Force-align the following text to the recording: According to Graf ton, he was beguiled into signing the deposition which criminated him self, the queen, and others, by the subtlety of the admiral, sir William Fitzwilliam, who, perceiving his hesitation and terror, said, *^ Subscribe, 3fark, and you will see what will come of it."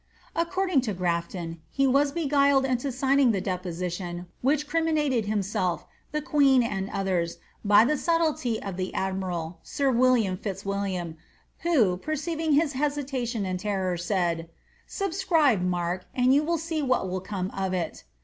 According 0.35 0.81
to 0.81 0.95
Graf 0.95 1.27
ton, 1.29 1.61
he 1.69 1.85
was 1.85 2.11
beguiled 2.11 2.65
into 2.65 2.91
signing 2.91 3.33
the 3.33 3.39
deposition 3.39 4.25
which 4.41 4.67
criminated 4.67 5.25
him 5.25 5.43
self, 5.43 5.85
the 6.11 6.23
queen, 6.23 6.63
and 6.63 6.89
others, 6.89 7.37
by 7.63 7.85
the 7.85 7.95
subtlety 7.97 8.59
of 8.63 8.77
the 8.77 8.91
admiral, 8.95 9.59
sir 9.61 9.91
William 9.91 10.37
Fitzwilliam, 10.37 11.17
who, 11.59 11.97
perceiving 11.97 12.53
his 12.53 12.73
hesitation 12.73 13.45
and 13.45 13.59
terror, 13.59 13.95
said, 13.95 14.37
*^ 14.39 14.47
Subscribe, 14.87 15.61
3fark, 15.63 16.01
and 16.15 16.33
you 16.33 16.41
will 16.41 16.57
see 16.57 16.81
what 16.81 17.07
will 17.07 17.21
come 17.21 17.51
of 17.55 17.71
it." 17.71 18.03